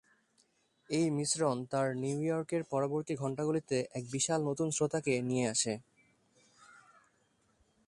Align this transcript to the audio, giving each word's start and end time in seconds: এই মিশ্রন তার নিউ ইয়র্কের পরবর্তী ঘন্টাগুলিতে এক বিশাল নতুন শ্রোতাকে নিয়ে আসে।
এই 0.89 1.05
মিশ্রন 1.09 1.57
তার 1.71 1.87
নিউ 1.95 2.17
ইয়র্কের 2.21 2.63
পরবর্তী 2.63 3.13
ঘন্টাগুলিতে 3.15 3.77
এক 3.93 4.03
বিশাল 4.11 4.39
নতুন 4.43 4.67
শ্রোতাকে 4.71 5.13
নিয়ে 5.21 5.45
আসে। 5.47 5.73